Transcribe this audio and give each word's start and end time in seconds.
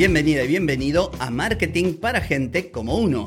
Bienvenida 0.00 0.44
y 0.44 0.48
bienvenido 0.48 1.10
a 1.18 1.28
Marketing 1.28 1.92
para 1.92 2.22
Gente 2.22 2.70
como 2.70 2.96
Uno. 2.96 3.26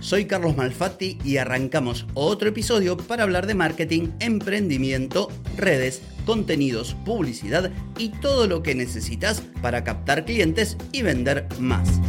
Soy 0.00 0.24
Carlos 0.24 0.56
Malfatti 0.56 1.18
y 1.24 1.36
arrancamos 1.36 2.04
otro 2.14 2.48
episodio 2.48 2.96
para 2.96 3.22
hablar 3.22 3.46
de 3.46 3.54
marketing, 3.54 4.08
emprendimiento, 4.18 5.28
redes, 5.56 6.02
contenidos, 6.24 6.96
publicidad 7.04 7.70
y 7.96 8.08
todo 8.08 8.48
lo 8.48 8.64
que 8.64 8.74
necesitas 8.74 9.40
para 9.62 9.84
captar 9.84 10.24
clientes 10.24 10.76
y 10.90 11.02
vender 11.02 11.46
más. 11.60 12.00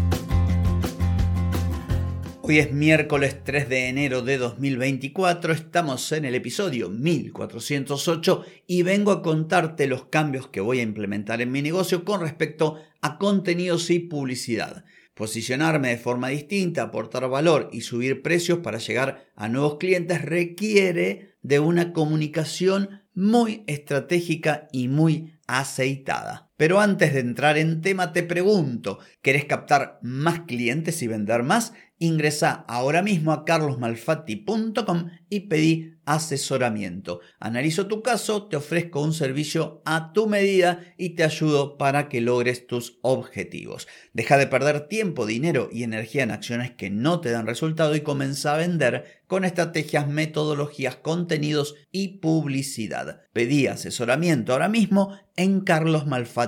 Hoy 2.50 2.60
es 2.60 2.72
miércoles 2.72 3.44
3 3.44 3.68
de 3.68 3.90
enero 3.90 4.22
de 4.22 4.38
2024, 4.38 5.52
estamos 5.52 6.10
en 6.14 6.24
el 6.24 6.34
episodio 6.34 6.90
1408 6.90 8.46
y 8.66 8.84
vengo 8.84 9.12
a 9.12 9.22
contarte 9.22 9.86
los 9.86 10.06
cambios 10.06 10.48
que 10.48 10.62
voy 10.62 10.80
a 10.80 10.84
implementar 10.84 11.42
en 11.42 11.52
mi 11.52 11.62
negocio 11.62 12.06
con 12.06 12.22
respecto 12.22 12.78
a 13.02 13.18
contenidos 13.18 13.90
y 13.90 14.00
publicidad. 14.00 14.86
Posicionarme 15.14 15.90
de 15.90 15.98
forma 15.98 16.30
distinta, 16.30 16.84
aportar 16.84 17.28
valor 17.28 17.68
y 17.74 17.82
subir 17.82 18.22
precios 18.22 18.60
para 18.60 18.78
llegar 18.78 19.28
a 19.36 19.50
nuevos 19.50 19.76
clientes 19.76 20.22
requiere 20.22 21.36
de 21.42 21.60
una 21.60 21.92
comunicación 21.92 23.02
muy 23.14 23.66
estratégica 23.68 24.70
y 24.72 24.88
muy 24.88 25.34
aceitada. 25.48 26.47
Pero 26.58 26.80
antes 26.80 27.14
de 27.14 27.20
entrar 27.20 27.58
en 27.58 27.82
tema 27.82 28.12
te 28.12 28.24
pregunto, 28.24 29.00
¿querés 29.22 29.46
captar 29.46 30.00
más 30.02 30.42
clientes 30.42 31.02
y 31.04 31.08
vender 31.08 31.44
más? 31.44 31.74
Ingresa 32.00 32.66
ahora 32.68 33.02
mismo 33.02 33.32
a 33.32 33.46
carlosmalfatti.com 33.46 35.10
y 35.30 35.42
pedí 35.42 35.98
asesoramiento. 36.06 37.20
Analizo 37.40 37.88
tu 37.88 38.02
caso, 38.02 38.48
te 38.48 38.56
ofrezco 38.56 39.02
un 39.02 39.14
servicio 39.14 39.82
a 39.84 40.14
tu 40.14 40.28
medida 40.28 40.94
y 40.98 41.16
te 41.16 41.24
ayudo 41.24 41.78
para 41.78 42.08
que 42.08 42.22
logres 42.22 42.66
tus 42.66 42.98
objetivos. 43.02 43.88
Deja 44.14 44.38
de 44.38 44.48
perder 44.48 44.88
tiempo, 44.88 45.26
dinero 45.26 45.70
y 45.72 45.84
energía 45.84 46.24
en 46.24 46.32
acciones 46.32 46.72
que 46.72 46.90
no 46.90 47.20
te 47.20 47.32
dan 47.32 47.46
resultado 47.46 47.96
y 47.96 48.02
comienza 48.02 48.54
a 48.54 48.58
vender 48.58 49.24
con 49.28 49.44
estrategias, 49.44 50.08
metodologías, 50.08 50.96
contenidos 50.96 51.76
y 51.92 52.20
publicidad. 52.20 53.22
Pedí 53.34 53.68
asesoramiento 53.68 54.54
ahora 54.54 54.70
mismo 54.70 55.18
en 55.36 55.62
carlosmalfatti.com. 55.62 56.47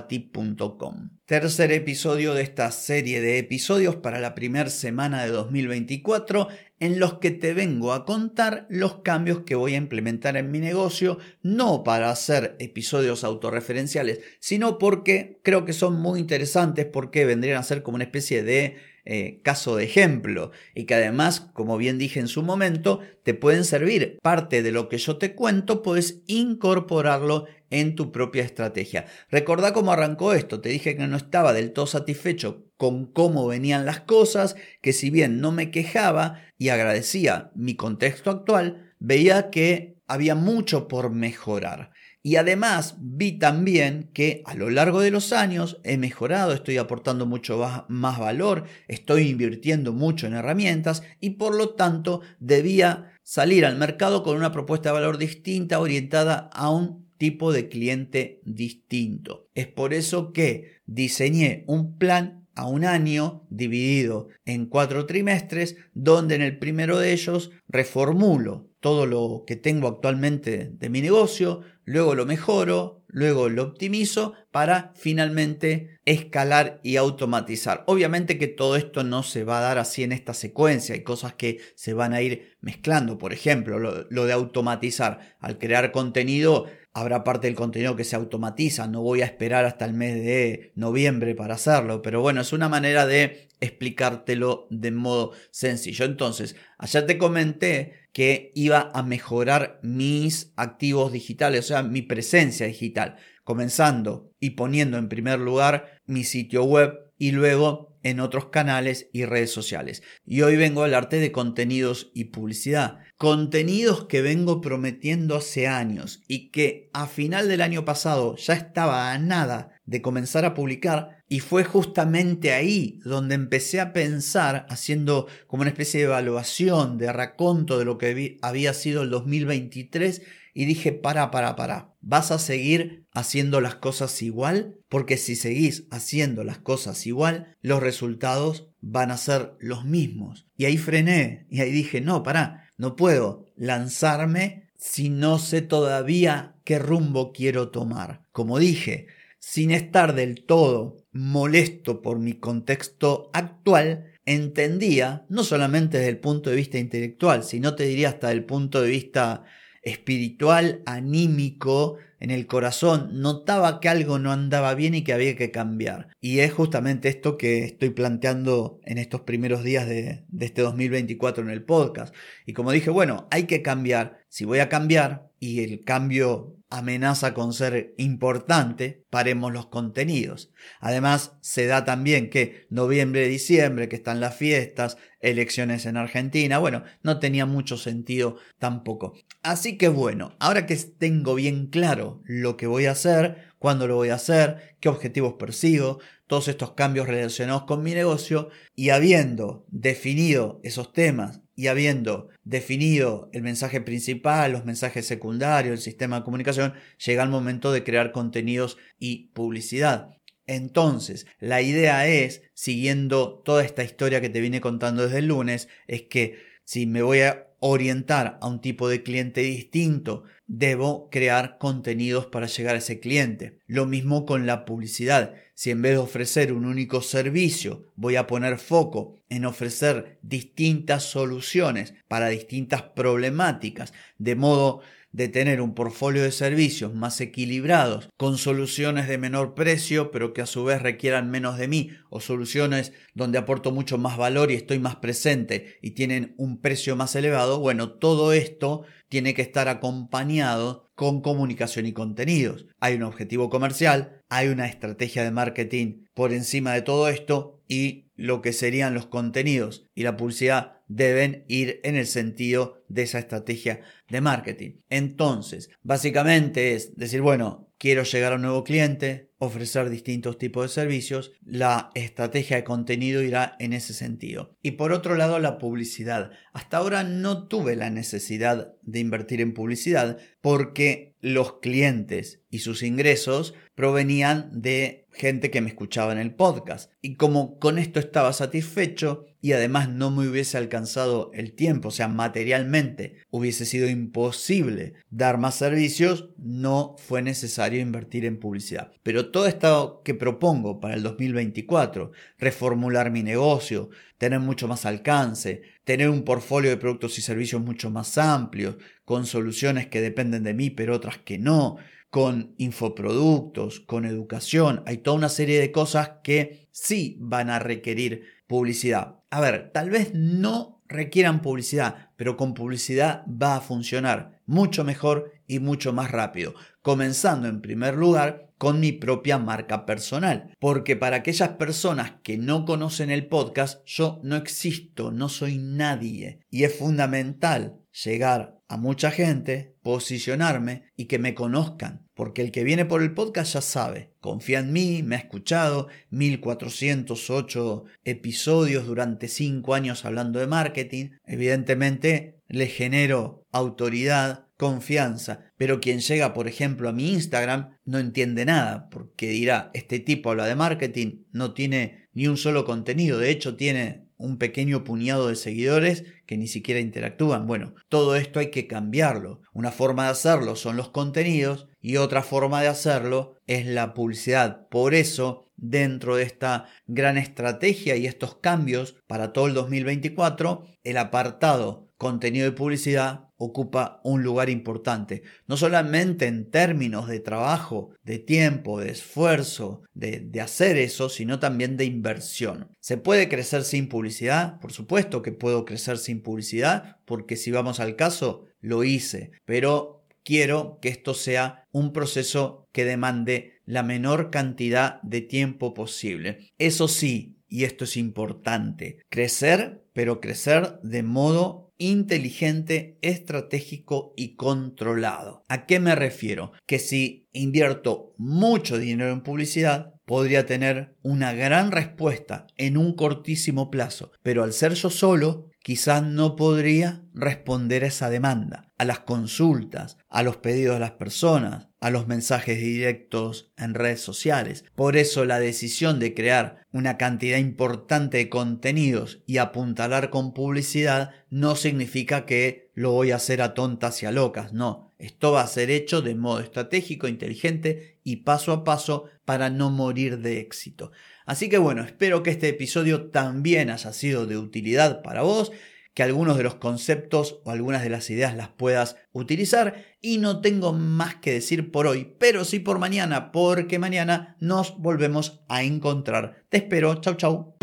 Tercer 1.25 1.71
episodio 1.71 2.33
de 2.33 2.41
esta 2.41 2.71
serie 2.71 3.21
de 3.21 3.37
episodios 3.37 3.95
para 3.95 4.19
la 4.19 4.33
primera 4.33 4.69
semana 4.69 5.23
de 5.23 5.29
2024 5.29 6.47
en 6.79 6.99
los 6.99 7.15
que 7.15 7.31
te 7.31 7.53
vengo 7.53 7.93
a 7.93 8.05
contar 8.05 8.65
los 8.69 9.01
cambios 9.01 9.41
que 9.41 9.55
voy 9.55 9.73
a 9.75 9.77
implementar 9.77 10.37
en 10.37 10.49
mi 10.49 10.59
negocio, 10.59 11.19
no 11.43 11.83
para 11.83 12.09
hacer 12.09 12.55
episodios 12.59 13.23
autorreferenciales, 13.23 14.21
sino 14.39 14.77
porque 14.77 15.39
creo 15.43 15.65
que 15.65 15.73
son 15.73 15.99
muy 15.99 16.19
interesantes 16.19 16.85
porque 16.85 17.25
vendrían 17.25 17.57
a 17.57 17.63
ser 17.63 17.83
como 17.83 17.95
una 17.95 18.05
especie 18.05 18.43
de 18.43 18.77
eh, 19.11 19.41
caso 19.43 19.75
de 19.75 19.85
ejemplo 19.85 20.51
y 20.75 20.83
que 20.83 20.93
además, 20.93 21.39
como 21.53 21.77
bien 21.77 21.97
dije 21.97 22.19
en 22.19 22.27
su 22.27 22.43
momento, 22.43 22.99
te 23.23 23.33
pueden 23.33 23.65
servir. 23.65 24.19
Parte 24.21 24.61
de 24.61 24.71
lo 24.71 24.87
que 24.87 24.99
yo 24.99 25.17
te 25.17 25.33
cuento, 25.33 25.81
puedes 25.81 26.21
incorporarlo 26.27 27.47
en 27.71 27.95
tu 27.95 28.11
propia 28.11 28.43
estrategia. 28.43 29.07
Recordá 29.31 29.73
cómo 29.73 29.91
arrancó 29.91 30.33
esto. 30.33 30.61
Te 30.61 30.69
dije 30.69 30.95
que 30.95 31.07
no 31.07 31.17
estaba 31.17 31.53
del 31.53 31.73
todo 31.73 31.87
satisfecho 31.87 32.67
con 32.77 33.07
cómo 33.07 33.47
venían 33.47 33.87
las 33.87 34.01
cosas, 34.01 34.55
que 34.79 34.93
si 34.93 35.09
bien 35.09 35.41
no 35.41 35.51
me 35.51 35.71
quejaba 35.71 36.43
y 36.59 36.69
agradecía 36.69 37.49
mi 37.55 37.75
contexto 37.75 38.29
actual, 38.29 38.93
veía 38.99 39.49
que 39.49 39.97
había 40.05 40.35
mucho 40.35 40.87
por 40.87 41.09
mejorar. 41.09 41.93
Y 42.21 42.35
además 42.35 42.95
vi 42.99 43.39
también 43.39 44.09
que 44.13 44.41
a 44.45 44.53
lo 44.53 44.69
largo 44.69 44.99
de 44.99 45.11
los 45.11 45.31
años 45.31 45.79
he 45.83 45.97
mejorado, 45.97 46.53
estoy 46.53 46.77
aportando 46.77 47.25
mucho 47.25 47.65
más 47.87 48.19
valor, 48.19 48.65
estoy 48.87 49.29
invirtiendo 49.29 49.93
mucho 49.93 50.27
en 50.27 50.33
herramientas 50.33 51.01
y 51.21 51.31
por 51.31 51.55
lo 51.55 51.75
tanto 51.75 52.21
debía 52.39 53.13
salir 53.23 53.65
al 53.65 53.77
mercado 53.77 54.23
con 54.23 54.35
una 54.35 54.51
propuesta 54.51 54.89
de 54.89 54.93
valor 54.93 55.17
distinta 55.17 55.79
orientada 55.79 56.49
a 56.51 56.69
un 56.69 57.07
tipo 57.17 57.53
de 57.53 57.69
cliente 57.69 58.41
distinto. 58.43 59.49
Es 59.53 59.67
por 59.67 59.93
eso 59.93 60.33
que 60.33 60.81
diseñé 60.85 61.63
un 61.67 61.97
plan 61.97 62.38
a 62.59 62.67
un 62.67 62.83
año 62.83 63.45
dividido 63.49 64.27
en 64.43 64.65
cuatro 64.65 65.05
trimestres, 65.05 65.77
donde 65.93 66.35
en 66.35 66.41
el 66.41 66.59
primero 66.59 66.99
de 66.99 67.13
ellos 67.13 67.51
reformulo 67.69 68.69
todo 68.81 69.05
lo 69.05 69.45
que 69.47 69.55
tengo 69.55 69.87
actualmente 69.87 70.69
de 70.73 70.89
mi 70.89 71.01
negocio, 71.01 71.61
luego 71.85 72.15
lo 72.15 72.25
mejoro, 72.25 72.98
luego 73.09 73.49
lo 73.49 73.63
optimizo 73.63 74.33
para 74.51 74.93
finalmente 74.95 75.99
escalar 76.05 76.79
y 76.83 76.95
automatizar. 76.95 77.83
Obviamente 77.87 78.37
que 78.37 78.47
todo 78.47 78.75
esto 78.75 79.03
no 79.03 79.23
se 79.23 79.43
va 79.43 79.59
a 79.59 79.63
dar 79.63 79.77
así 79.77 80.03
en 80.03 80.11
esta 80.11 80.33
secuencia, 80.33 80.95
hay 80.95 81.03
cosas 81.03 81.33
que 81.33 81.59
se 81.75 81.93
van 81.93 82.13
a 82.13 82.21
ir 82.21 82.57
mezclando, 82.61 83.17
por 83.17 83.33
ejemplo, 83.33 83.79
lo, 83.79 84.05
lo 84.09 84.25
de 84.25 84.33
automatizar. 84.33 85.35
Al 85.39 85.57
crear 85.57 85.91
contenido 85.91 86.65
habrá 86.93 87.23
parte 87.23 87.47
del 87.47 87.55
contenido 87.55 87.95
que 87.95 88.03
se 88.03 88.15
automatiza, 88.15 88.87
no 88.87 89.01
voy 89.01 89.21
a 89.21 89.25
esperar 89.25 89.65
hasta 89.65 89.85
el 89.85 89.93
mes 89.93 90.15
de 90.15 90.71
noviembre 90.75 91.35
para 91.35 91.55
hacerlo, 91.55 92.01
pero 92.01 92.21
bueno, 92.21 92.41
es 92.41 92.53
una 92.53 92.69
manera 92.69 93.05
de 93.05 93.48
explicártelo 93.59 94.67
de 94.69 94.91
modo 94.91 95.31
sencillo. 95.51 96.05
Entonces, 96.05 96.55
ayer 96.77 97.05
te 97.05 97.17
comenté 97.17 98.07
que 98.13 98.51
iba 98.55 98.91
a 98.93 99.03
mejorar 99.03 99.79
mis 99.83 100.53
activos 100.55 101.11
digitales, 101.11 101.65
o 101.65 101.67
sea, 101.69 101.83
mi 101.83 102.01
presencia 102.01 102.65
digital, 102.65 103.17
comenzando 103.43 104.31
y 104.39 104.51
poniendo 104.51 104.97
en 104.97 105.09
primer 105.09 105.39
lugar 105.39 105.99
mi 106.05 106.23
sitio 106.23 106.63
web 106.63 106.93
y 107.17 107.31
luego 107.31 107.89
en 108.03 108.19
otros 108.19 108.45
canales 108.45 109.09
y 109.11 109.25
redes 109.25 109.51
sociales. 109.51 110.03
Y 110.25 110.41
hoy 110.41 110.55
vengo 110.55 110.81
a 110.81 110.85
hablarte 110.85 111.19
de 111.19 111.31
contenidos 111.31 112.11
y 112.13 112.25
publicidad. 112.25 112.99
Contenidos 113.17 114.05
que 114.05 114.21
vengo 114.21 114.61
prometiendo 114.61 115.35
hace 115.35 115.67
años 115.67 116.23
y 116.27 116.49
que 116.51 116.89
a 116.93 117.07
final 117.07 117.47
del 117.47 117.61
año 117.61 117.83
pasado 117.85 118.35
ya 118.37 118.53
estaba 118.53 119.11
a 119.11 119.17
nada 119.17 119.78
de 119.89 120.03
comenzar 120.03 120.45
a 120.45 120.53
publicar 120.53 121.23
y 121.27 121.39
fue 121.39 121.63
justamente 121.63 122.53
ahí 122.53 122.99
donde 123.03 123.33
empecé 123.33 123.79
a 123.79 123.91
pensar, 123.91 124.67
haciendo 124.69 125.25
como 125.47 125.61
una 125.61 125.71
especie 125.71 125.99
de 125.99 126.05
evaluación, 126.05 126.99
de 126.99 127.11
raconto 127.11 127.79
de 127.79 127.85
lo 127.85 127.97
que 127.97 128.37
había 128.43 128.73
sido 128.75 129.01
el 129.01 129.09
2023 129.09 130.21
y 130.53 130.65
dije, 130.65 130.91
para, 130.91 131.31
para, 131.31 131.55
para, 131.55 131.95
¿vas 132.01 132.29
a 132.29 132.37
seguir 132.37 133.07
haciendo 133.13 133.61
las 133.61 133.75
cosas 133.75 134.21
igual? 134.21 134.77
Porque 134.89 135.17
si 135.17 135.35
seguís 135.35 135.87
haciendo 135.89 136.43
las 136.43 136.59
cosas 136.59 137.07
igual, 137.07 137.57
los 137.61 137.81
resultados 137.81 138.69
van 138.81 139.09
a 139.09 139.17
ser 139.17 139.53
los 139.59 139.85
mismos. 139.85 140.45
Y 140.55 140.65
ahí 140.65 140.77
frené 140.77 141.47
y 141.49 141.61
ahí 141.61 141.71
dije, 141.71 141.99
no, 141.99 142.21
para, 142.21 142.69
no 142.77 142.95
puedo 142.95 143.47
lanzarme 143.55 144.69
si 144.75 145.09
no 145.09 145.39
sé 145.39 145.63
todavía 145.63 146.55
qué 146.63 146.77
rumbo 146.77 147.33
quiero 147.33 147.69
tomar. 147.69 148.21
Como 148.31 148.59
dije, 148.59 149.07
sin 149.51 149.71
estar 149.71 150.13
del 150.13 150.45
todo 150.45 151.07
molesto 151.11 152.03
por 152.03 152.19
mi 152.19 152.33
contexto 152.33 153.31
actual, 153.33 154.11
entendía, 154.23 155.25
no 155.27 155.43
solamente 155.43 155.97
desde 155.97 156.11
el 156.11 156.19
punto 156.19 156.51
de 156.51 156.55
vista 156.55 156.77
intelectual, 156.77 157.43
sino 157.43 157.73
te 157.73 157.85
diría 157.85 158.09
hasta 158.09 158.31
el 158.31 158.45
punto 158.45 158.79
de 158.79 158.91
vista 158.91 159.45
espiritual, 159.81 160.83
anímico, 160.85 161.97
en 162.19 162.29
el 162.29 162.45
corazón, 162.45 163.21
notaba 163.21 163.79
que 163.79 163.89
algo 163.89 164.19
no 164.19 164.31
andaba 164.31 164.75
bien 164.75 164.93
y 164.93 165.03
que 165.03 165.13
había 165.13 165.35
que 165.35 165.49
cambiar. 165.49 166.09
Y 166.21 166.39
es 166.39 166.53
justamente 166.53 167.09
esto 167.09 167.35
que 167.35 167.63
estoy 167.63 167.89
planteando 167.89 168.79
en 168.83 168.99
estos 168.99 169.21
primeros 169.21 169.63
días 169.63 169.87
de, 169.87 170.25
de 170.27 170.45
este 170.45 170.61
2024 170.61 171.43
en 171.43 171.49
el 171.49 171.63
podcast. 171.63 172.13
Y 172.45 172.53
como 172.53 172.71
dije, 172.71 172.91
bueno, 172.91 173.27
hay 173.31 173.45
que 173.45 173.63
cambiar. 173.63 174.18
Si 174.29 174.45
voy 174.45 174.59
a 174.59 174.69
cambiar 174.69 175.31
y 175.39 175.63
el 175.63 175.83
cambio 175.83 176.55
amenaza 176.69 177.33
con 177.33 177.51
ser 177.51 177.95
importante, 177.97 179.03
paremos 179.09 179.51
los 179.51 179.65
contenidos. 179.67 180.51
Además, 180.79 181.33
se 181.41 181.65
da 181.65 181.83
también 181.83 182.29
que 182.29 182.67
noviembre, 182.69 183.27
diciembre, 183.27 183.89
que 183.89 183.95
están 183.95 184.19
las 184.19 184.35
fiestas, 184.35 184.97
elecciones 185.19 185.87
en 185.87 185.97
Argentina, 185.97 186.59
bueno, 186.59 186.83
no 187.01 187.19
tenía 187.19 187.47
mucho 187.47 187.75
sentido 187.75 188.37
tampoco. 188.59 189.13
Así 189.41 189.77
que 189.77 189.87
bueno, 189.87 190.35
ahora 190.39 190.67
que 190.67 190.75
tengo 190.75 191.33
bien 191.33 191.67
claro 191.67 192.21
lo 192.25 192.55
que 192.55 192.67
voy 192.67 192.85
a 192.85 192.91
hacer, 192.91 193.49
cuándo 193.57 193.87
lo 193.87 193.95
voy 193.95 194.09
a 194.09 194.15
hacer, 194.15 194.75
qué 194.79 194.89
objetivos 194.89 195.33
persigo, 195.33 195.99
todos 196.27 196.47
estos 196.47 196.73
cambios 196.73 197.07
relacionados 197.07 197.63
con 197.63 197.81
mi 197.81 197.95
negocio 197.95 198.49
y 198.75 198.89
habiendo 198.89 199.65
definido 199.69 200.59
esos 200.63 200.93
temas 200.93 201.41
y 201.59 201.67
habiendo 201.67 202.29
definido 202.45 203.29
el 203.33 203.41
mensaje 203.41 203.81
principal, 203.81 204.53
los 204.53 204.63
mensajes 204.63 205.05
secundarios, 205.05 205.73
el 205.73 205.83
sistema 205.83 206.19
de 206.19 206.23
comunicación, 206.23 206.73
llega 207.05 207.21
el 207.21 207.29
momento 207.29 207.73
de 207.73 207.83
crear 207.83 208.13
contenidos 208.13 208.77
y 208.97 209.27
publicidad. 209.33 210.07
Entonces, 210.47 211.27
la 211.37 211.61
idea 211.61 212.07
es, 212.07 212.43
siguiendo 212.53 213.41
toda 213.43 213.65
esta 213.65 213.83
historia 213.83 214.21
que 214.21 214.29
te 214.29 214.39
vine 214.39 214.61
contando 214.61 215.03
desde 215.03 215.17
el 215.17 215.27
lunes, 215.27 215.67
es 215.87 216.03
que 216.03 216.37
Si 216.63 216.85
me 216.85 217.01
voy 217.01 217.21
a 217.21 217.48
orientar 217.59 218.37
a 218.41 218.47
un 218.47 218.61
tipo 218.61 218.87
de 218.89 219.03
cliente 219.03 219.41
distinto, 219.41 220.23
debo 220.47 221.09
crear 221.09 221.57
contenidos 221.57 222.25
para 222.25 222.47
llegar 222.47 222.75
a 222.75 222.79
ese 222.79 222.99
cliente. 222.99 223.59
Lo 223.67 223.85
mismo 223.85 224.25
con 224.25 224.45
la 224.45 224.65
publicidad. 224.65 225.35
Si 225.53 225.71
en 225.71 225.81
vez 225.81 225.93
de 225.93 225.97
ofrecer 225.97 226.53
un 226.53 226.65
único 226.65 227.01
servicio, 227.01 227.85
voy 227.95 228.15
a 228.15 228.27
poner 228.27 228.57
foco 228.57 229.15
en 229.29 229.45
ofrecer 229.45 230.17
distintas 230.21 231.03
soluciones 231.03 231.93
para 232.07 232.29
distintas 232.29 232.81
problemáticas, 232.81 233.93
de 234.17 234.35
modo 234.35 234.81
de 235.11 235.27
tener 235.27 235.61
un 235.61 235.73
portfolio 235.73 236.23
de 236.23 236.31
servicios 236.31 236.93
más 236.93 237.19
equilibrados, 237.21 238.09
con 238.17 238.37
soluciones 238.37 239.07
de 239.07 239.17
menor 239.17 239.55
precio, 239.55 240.11
pero 240.11 240.33
que 240.33 240.41
a 240.41 240.45
su 240.45 240.63
vez 240.63 240.81
requieran 240.81 241.31
menos 241.31 241.57
de 241.57 241.67
mí, 241.67 241.91
o 242.09 242.19
soluciones 242.19 242.93
donde 243.13 243.37
aporto 243.37 243.71
mucho 243.71 243.97
más 243.97 244.17
valor 244.17 244.51
y 244.51 244.55
estoy 244.55 244.79
más 244.79 244.97
presente 244.97 245.77
y 245.81 245.91
tienen 245.91 246.35
un 246.37 246.61
precio 246.61 246.95
más 246.95 247.15
elevado, 247.15 247.59
bueno, 247.59 247.91
todo 247.91 248.33
esto 248.33 248.83
tiene 249.09 249.33
que 249.33 249.41
estar 249.41 249.67
acompañado 249.67 250.91
con 250.95 251.21
comunicación 251.21 251.85
y 251.85 251.93
contenidos. 251.93 252.67
Hay 252.79 252.95
un 252.95 253.03
objetivo 253.03 253.49
comercial, 253.49 254.21
hay 254.29 254.49
una 254.49 254.67
estrategia 254.67 255.23
de 255.23 255.31
marketing 255.31 256.03
por 256.13 256.33
encima 256.33 256.73
de 256.73 256.81
todo 256.81 257.07
esto 257.07 257.61
y 257.67 258.08
lo 258.19 258.41
que 258.41 258.51
serían 258.51 258.93
los 258.93 259.05
contenidos 259.05 259.87
y 259.95 260.03
la 260.03 260.17
publicidad 260.17 260.81
deben 260.89 261.45
ir 261.47 261.79
en 261.83 261.95
el 261.95 262.05
sentido 262.05 262.83
de 262.89 263.03
esa 263.03 263.19
estrategia 263.19 263.81
de 264.09 264.19
marketing. 264.19 264.81
Entonces, 264.89 265.69
básicamente 265.83 266.73
es 266.73 266.97
decir, 266.97 267.21
bueno, 267.21 267.69
quiero 267.77 268.03
llegar 268.03 268.33
a 268.33 268.35
un 268.35 268.41
nuevo 268.41 268.65
cliente, 268.65 269.31
ofrecer 269.37 269.89
distintos 269.89 270.37
tipos 270.37 270.63
de 270.63 270.69
servicios, 270.69 271.31
la 271.45 271.91
estrategia 271.95 272.57
de 272.57 272.65
contenido 272.65 273.23
irá 273.23 273.55
en 273.59 273.71
ese 273.71 273.93
sentido. 273.93 274.57
Y 274.61 274.71
por 274.71 274.91
otro 274.91 275.15
lado, 275.15 275.39
la 275.39 275.57
publicidad. 275.57 276.31
Hasta 276.51 276.77
ahora 276.77 277.03
no 277.03 277.47
tuve 277.47 277.77
la 277.77 277.89
necesidad 277.89 278.73
de 278.91 278.99
invertir 278.99 279.41
en 279.41 279.53
publicidad 279.53 280.17
porque 280.41 281.15
los 281.21 281.59
clientes 281.59 282.41
y 282.49 282.59
sus 282.59 282.83
ingresos 282.83 283.53
provenían 283.75 284.61
de 284.61 285.07
gente 285.11 285.51
que 285.51 285.61
me 285.61 285.69
escuchaba 285.69 286.11
en 286.11 286.17
el 286.17 286.33
podcast. 286.33 286.91
Y 287.01 287.15
como 287.15 287.59
con 287.59 287.77
esto 287.77 287.99
estaba 287.99 288.31
satisfecho 288.33 289.25
y 289.41 289.53
además 289.53 289.89
no 289.89 290.11
me 290.11 290.27
hubiese 290.27 290.57
alcanzado 290.57 291.31
el 291.33 291.53
tiempo, 291.53 291.89
o 291.89 291.91
sea, 291.91 292.07
materialmente 292.07 293.17
hubiese 293.29 293.65
sido 293.65 293.89
imposible 293.89 294.93
dar 295.09 295.37
más 295.37 295.55
servicios, 295.55 296.29
no 296.37 296.95
fue 296.97 297.21
necesario 297.21 297.79
invertir 297.79 298.25
en 298.25 298.39
publicidad. 298.39 298.91
Pero 299.03 299.31
todo 299.31 299.47
esto 299.47 300.01
que 300.03 300.13
propongo 300.13 300.79
para 300.79 300.95
el 300.95 301.03
2024, 301.03 302.11
reformular 302.37 303.11
mi 303.11 303.23
negocio, 303.23 303.89
tener 304.19 304.39
mucho 304.39 304.67
más 304.67 304.85
alcance, 304.85 305.63
tener 305.83 306.09
un 306.09 306.23
portfolio 306.23 306.69
de 306.69 306.77
productos 306.77 307.17
y 307.17 307.23
servicios 307.23 307.63
mucho 307.63 307.89
más 307.89 308.19
amplios, 308.19 308.75
con 309.05 309.25
soluciones 309.25 309.87
que 309.87 310.01
dependen 310.01 310.43
de 310.43 310.53
mí 310.53 310.69
pero 310.69 310.95
otras 310.95 311.17
que 311.17 311.39
no, 311.39 311.77
con 312.11 312.53
infoproductos, 312.57 313.79
con 313.79 314.05
educación. 314.05 314.83
Hay 314.85 314.97
toda 314.97 315.17
una 315.17 315.29
serie 315.29 315.59
de 315.59 315.71
cosas 315.71 316.11
que 316.23 316.69
sí 316.71 317.17
van 317.19 317.49
a 317.49 317.59
requerir 317.59 318.25
publicidad. 318.45 319.19
A 319.31 319.39
ver, 319.41 319.71
tal 319.73 319.89
vez 319.89 320.11
no 320.13 320.81
requieran 320.87 321.41
publicidad, 321.41 322.09
pero 322.17 322.35
con 322.35 322.53
publicidad 322.53 323.23
va 323.27 323.55
a 323.55 323.61
funcionar 323.61 324.41
mucho 324.45 324.83
mejor 324.83 325.31
y 325.47 325.59
mucho 325.59 325.93
más 325.93 326.11
rápido. 326.11 326.55
Comenzando 326.89 327.47
en 327.47 327.61
primer 327.61 327.95
lugar 327.95 328.49
con 328.57 328.79
mi 328.79 328.91
propia 328.91 329.37
marca 329.37 329.85
personal. 329.85 330.55
Porque 330.59 330.95
para 330.95 331.17
aquellas 331.17 331.49
personas 331.49 332.13
que 332.23 332.39
no 332.39 332.65
conocen 332.65 333.11
el 333.11 333.27
podcast, 333.27 333.85
yo 333.85 334.19
no 334.23 334.35
existo, 334.35 335.11
no 335.11 335.29
soy 335.29 335.59
nadie. 335.59 336.39
Y 336.49 336.63
es 336.63 336.75
fundamental 336.75 337.77
llegar 338.03 338.57
a 338.67 338.77
mucha 338.77 339.11
gente, 339.11 339.75
posicionarme 339.83 340.85
y 340.95 341.05
que 341.05 341.19
me 341.19 341.35
conozcan. 341.35 342.07
Porque 342.15 342.41
el 342.41 342.51
que 342.51 342.63
viene 342.63 342.85
por 342.85 343.03
el 343.03 343.13
podcast 343.13 343.53
ya 343.53 343.61
sabe, 343.61 344.15
confía 344.19 344.57
en 344.57 344.73
mí, 344.73 345.03
me 345.03 345.15
ha 345.15 345.19
escuchado, 345.19 345.89
1408 346.09 347.83
episodios 348.03 348.87
durante 348.87 349.27
5 349.27 349.75
años 349.75 350.05
hablando 350.05 350.39
de 350.39 350.47
marketing. 350.47 351.11
Evidentemente 351.23 352.39
le 352.47 352.65
genero 352.65 353.45
autoridad, 353.51 354.48
confianza, 354.59 355.39
pero 355.55 355.79
quien 355.79 356.01
llega, 356.01 356.33
por 356.33 356.49
ejemplo, 356.49 356.89
a 356.89 356.91
mi 356.91 357.13
Instagram 357.13 357.77
no 357.85 357.97
entiende 357.97 358.43
nada, 358.43 358.89
porque 358.89 359.29
dirá, 359.29 359.71
este 359.73 360.01
tipo 360.01 360.31
habla 360.31 360.47
de 360.47 360.55
marketing, 360.55 361.23
no 361.31 361.53
tiene 361.53 362.09
ni 362.11 362.27
un 362.27 362.35
solo 362.35 362.65
contenido, 362.65 363.19
de 363.19 363.29
hecho 363.29 363.55
tiene 363.55 364.09
un 364.17 364.37
pequeño 364.37 364.83
puñado 364.83 365.29
de 365.29 365.37
seguidores 365.37 366.03
que 366.25 366.35
ni 366.35 366.47
siquiera 366.47 366.81
interactúan. 366.81 367.47
Bueno, 367.47 367.73
todo 367.87 368.17
esto 368.17 368.41
hay 368.41 368.51
que 368.51 368.67
cambiarlo. 368.67 369.41
Una 369.53 369.71
forma 369.71 370.03
de 370.03 370.09
hacerlo 370.09 370.57
son 370.57 370.75
los 370.75 370.89
contenidos 370.89 371.69
y 371.79 371.95
otra 371.95 372.21
forma 372.21 372.61
de 372.61 372.67
hacerlo 372.67 373.37
es 373.47 373.65
la 373.65 373.93
publicidad. 373.93 374.67
Por 374.67 374.93
eso, 374.93 375.47
dentro 375.55 376.17
de 376.17 376.23
esta 376.23 376.65
gran 376.85 377.17
estrategia 377.17 377.95
y 377.95 378.07
estos 378.07 378.35
cambios 378.35 378.97
para 379.07 379.31
todo 379.31 379.47
el 379.47 379.53
2024, 379.53 380.65
el 380.83 380.97
apartado 380.97 381.87
contenido 381.97 382.43
de 382.43 382.51
publicidad 382.51 383.28
ocupa 383.39 384.01
un 384.03 384.21
lugar 384.21 384.49
importante, 384.49 385.23
no 385.47 385.57
solamente 385.57 386.27
en 386.27 386.51
términos 386.51 387.07
de 387.07 387.21
trabajo, 387.21 387.93
de 388.03 388.19
tiempo, 388.19 388.79
de 388.79 388.91
esfuerzo, 388.91 389.81
de, 389.93 390.19
de, 390.19 390.41
hacer 390.41 390.77
eso, 390.77 391.09
sino 391.09 391.39
también 391.39 391.77
de 391.77 391.85
inversión. 391.85 392.67
¿Se 392.81 392.97
puede 392.97 393.29
crecer 393.29 393.63
sin 393.63 393.87
publicidad? 393.87 394.59
Por 394.59 394.73
supuesto 394.73 395.21
que 395.21 395.31
puedo 395.31 395.63
crecer 395.63 395.97
sin 395.97 396.21
publicidad, 396.21 396.97
porque 397.05 397.37
si 397.37 397.49
vamos 397.49 397.79
al 397.79 397.95
caso, 397.95 398.45
lo 398.59 398.83
hice, 398.83 399.31
pero 399.45 400.05
quiero 400.23 400.77
que 400.81 400.89
esto 400.89 401.13
sea 401.13 401.65
un 401.71 401.93
proceso 401.93 402.67
que 402.71 402.85
demande 402.85 403.61
la 403.65 403.83
menor 403.83 404.31
cantidad 404.31 405.01
de 405.01 405.21
tiempo 405.21 405.73
posible. 405.73 406.51
Eso 406.57 406.87
sí, 406.87 407.37
y 407.47 407.63
esto 407.63 407.85
es 407.85 407.97
importante, 407.97 408.97
crecer, 409.09 409.83
pero 409.93 410.19
crecer 410.21 410.79
de 410.83 411.03
modo 411.03 411.68
inteligente, 411.79 412.99
estratégico 413.01 414.13
y 414.15 414.35
controlado. 414.35 415.43
¿A 415.47 415.65
qué 415.65 415.79
me 415.79 415.95
refiero? 415.95 416.51
Que 416.67 416.77
si 416.77 417.27
invierto 417.33 418.13
mucho 418.17 418.77
dinero 418.77 419.11
en 419.11 419.23
publicidad, 419.23 419.95
podría 420.05 420.45
tener 420.45 420.95
una 421.01 421.33
gran 421.33 421.71
respuesta 421.71 422.45
en 422.57 422.77
un 422.77 422.93
cortísimo 422.95 423.71
plazo, 423.71 424.11
pero 424.21 424.43
al 424.43 424.53
ser 424.53 424.73
yo 424.73 424.89
solo, 424.89 425.49
quizás 425.63 426.03
no 426.03 426.35
podría 426.35 427.03
responder 427.13 427.83
a 427.83 427.87
esa 427.87 428.09
demanda, 428.09 428.71
a 428.77 428.85
las 428.85 428.99
consultas, 428.99 429.97
a 430.09 430.23
los 430.23 430.37
pedidos 430.37 430.75
de 430.75 430.79
las 430.81 430.91
personas, 430.91 431.68
a 431.79 431.89
los 431.89 432.07
mensajes 432.07 432.59
directos 432.59 433.51
en 433.57 433.73
redes 433.73 434.01
sociales. 434.01 434.65
Por 434.75 434.97
eso 434.97 435.25
la 435.25 435.39
decisión 435.39 435.99
de 435.99 436.13
crear 436.13 436.65
una 436.71 436.97
cantidad 436.97 437.37
importante 437.37 438.17
de 438.17 438.29
contenidos 438.29 439.21
y 439.25 439.37
apuntalar 439.37 440.09
con 440.09 440.33
publicidad 440.33 441.11
no 441.29 441.55
significa 441.55 442.25
que 442.25 442.69
lo 442.73 442.91
voy 442.91 443.11
a 443.11 443.15
hacer 443.15 443.41
a 443.41 443.53
tontas 443.53 444.03
y 444.03 444.05
a 444.05 444.11
locas, 444.11 444.53
no. 444.53 444.93
Esto 444.99 445.31
va 445.31 445.41
a 445.41 445.47
ser 445.47 445.71
hecho 445.71 446.01
de 446.01 446.13
modo 446.13 446.41
estratégico, 446.41 447.07
inteligente 447.07 447.99
y 448.03 448.17
paso 448.17 448.51
a 448.51 448.63
paso 448.65 449.05
para 449.23 449.49
no 449.49 449.69
morir 449.69 450.19
de 450.19 450.39
éxito. 450.39 450.91
Así 451.25 451.47
que 451.47 451.57
bueno, 451.57 451.83
espero 451.83 452.21
que 452.21 452.31
este 452.31 452.49
episodio 452.49 453.09
también 453.09 453.69
haya 453.69 453.93
sido 453.93 454.25
de 454.25 454.37
utilidad 454.37 455.01
para 455.01 455.21
vos 455.21 455.53
que 455.93 456.03
algunos 456.03 456.37
de 456.37 456.43
los 456.43 456.55
conceptos 456.55 457.41
o 457.43 457.51
algunas 457.51 457.83
de 457.83 457.89
las 457.89 458.09
ideas 458.09 458.35
las 458.35 458.49
puedas 458.49 458.95
utilizar 459.11 459.85
y 460.01 460.17
no 460.17 460.41
tengo 460.41 460.73
más 460.73 461.15
que 461.15 461.33
decir 461.33 461.71
por 461.71 461.87
hoy, 461.87 462.15
pero 462.19 462.45
sí 462.45 462.59
por 462.59 462.79
mañana, 462.79 463.31
porque 463.31 463.79
mañana 463.79 464.35
nos 464.39 464.77
volvemos 464.77 465.41
a 465.49 465.63
encontrar. 465.63 466.43
Te 466.49 466.57
espero, 466.57 466.95
chau 467.01 467.15
chau. 467.15 467.55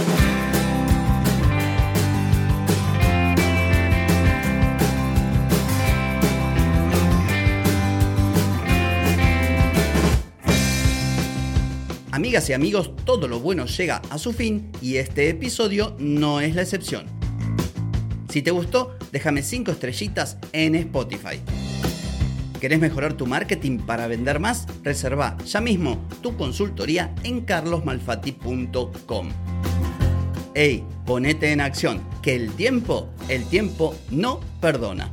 Amigas 12.16 12.49
y 12.49 12.54
amigos, 12.54 12.92
todo 13.04 13.28
lo 13.28 13.40
bueno 13.40 13.66
llega 13.66 14.00
a 14.09 14.16
su 14.16 14.33
fin 14.33 14.73
y 14.80 14.97
este 14.97 15.28
episodio 15.28 15.95
no 15.99 16.40
es 16.40 16.54
la 16.54 16.62
excepción. 16.62 17.15
Si 18.37 18.43
te 18.43 18.50
gustó, 18.50 18.95
déjame 19.12 19.43
5 19.43 19.71
estrellitas 19.71 20.37
en 20.52 20.75
Spotify. 20.75 21.40
¿Querés 22.61 22.78
mejorar 22.78 23.14
tu 23.14 23.25
marketing 23.25 23.78
para 23.78 24.09
vender 24.09 24.40
más? 24.40 24.66
Reserva 24.83 25.38
ya 25.47 25.62
mismo 25.62 26.07
tu 26.21 26.37
consultoría 26.37 27.14
en 27.25 27.40
carlosmalfati.com. 27.40 29.28
Ey, 30.52 30.85
ponete 31.07 31.50
en 31.50 31.62
acción, 31.62 32.02
que 32.21 32.35
el 32.35 32.52
tiempo, 32.52 33.09
el 33.31 33.47
tiempo 33.47 33.97
no 34.11 34.40
perdona. 34.61 35.11